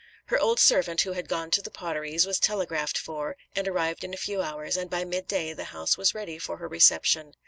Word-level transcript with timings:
Her 0.29 0.39
old 0.39 0.59
servant 0.59 1.01
who 1.01 1.11
had 1.11 1.29
gone 1.29 1.51
to 1.51 1.61
The 1.61 1.69
Potteries, 1.69 2.25
was 2.25 2.39
telegraphed 2.39 2.97
for, 2.97 3.37
and 3.55 3.67
arrived 3.67 4.03
in 4.03 4.15
a 4.15 4.17
few 4.17 4.41
hours, 4.41 4.75
and 4.75 4.89
by 4.89 5.03
midday 5.05 5.53
the 5.53 5.65
house 5.65 5.95
was 5.95 6.15
ready 6.15 6.39
for 6.39 6.57
her 6.57 6.67
reception. 6.67 7.35